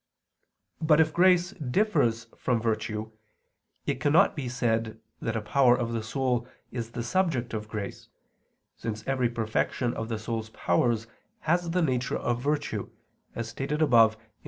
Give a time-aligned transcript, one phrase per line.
[0.81, 3.11] But if grace differs from virtue,
[3.85, 8.09] it cannot be said that a power of the soul is the subject of grace,
[8.75, 11.05] since every perfection of the soul's powers
[11.41, 12.89] has the nature of virtue,
[13.35, 14.27] as stated above (Q.